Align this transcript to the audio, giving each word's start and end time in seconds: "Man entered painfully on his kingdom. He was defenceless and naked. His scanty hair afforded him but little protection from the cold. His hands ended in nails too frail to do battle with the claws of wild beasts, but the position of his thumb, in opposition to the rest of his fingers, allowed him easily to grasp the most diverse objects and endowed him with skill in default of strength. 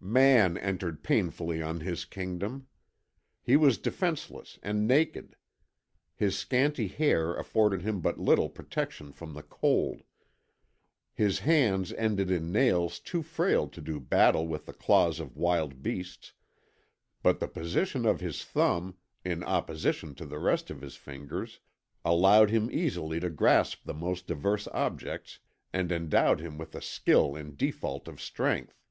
"Man 0.00 0.58
entered 0.58 1.04
painfully 1.04 1.62
on 1.62 1.78
his 1.78 2.04
kingdom. 2.04 2.66
He 3.40 3.54
was 3.54 3.78
defenceless 3.78 4.58
and 4.60 4.88
naked. 4.88 5.36
His 6.16 6.36
scanty 6.36 6.88
hair 6.88 7.32
afforded 7.36 7.82
him 7.82 8.00
but 8.00 8.18
little 8.18 8.48
protection 8.50 9.12
from 9.12 9.34
the 9.34 9.42
cold. 9.44 10.02
His 11.14 11.38
hands 11.38 11.92
ended 11.92 12.28
in 12.28 12.50
nails 12.50 12.98
too 12.98 13.22
frail 13.22 13.68
to 13.68 13.80
do 13.80 14.00
battle 14.00 14.48
with 14.48 14.66
the 14.66 14.72
claws 14.72 15.20
of 15.20 15.36
wild 15.36 15.80
beasts, 15.80 16.32
but 17.22 17.38
the 17.38 17.46
position 17.46 18.04
of 18.04 18.18
his 18.18 18.44
thumb, 18.44 18.96
in 19.24 19.44
opposition 19.44 20.16
to 20.16 20.26
the 20.26 20.40
rest 20.40 20.70
of 20.70 20.80
his 20.80 20.96
fingers, 20.96 21.60
allowed 22.04 22.50
him 22.50 22.68
easily 22.68 23.20
to 23.20 23.30
grasp 23.30 23.84
the 23.84 23.94
most 23.94 24.26
diverse 24.26 24.66
objects 24.72 25.38
and 25.72 25.92
endowed 25.92 26.40
him 26.40 26.58
with 26.58 26.82
skill 26.82 27.36
in 27.36 27.54
default 27.54 28.08
of 28.08 28.20
strength. 28.20 28.82